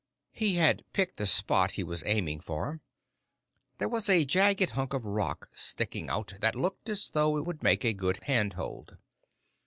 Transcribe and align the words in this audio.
He 0.31 0.55
had 0.55 0.83
picked 0.93 1.17
the 1.17 1.27
spot 1.27 1.73
he 1.73 1.83
was 1.83 2.01
aiming 2.07 2.39
for. 2.39 2.81
There 3.77 3.87
was 3.87 4.09
a 4.09 4.25
jagged 4.25 4.71
hunk 4.71 4.93
of 4.95 5.05
rock 5.05 5.49
sticking 5.53 6.09
out 6.09 6.33
that 6.41 6.55
looked 6.55 6.89
as 6.89 7.09
though 7.09 7.37
it 7.37 7.45
would 7.45 7.61
make 7.61 7.85
a 7.85 7.93
good 7.93 8.17
handhold. 8.23 8.97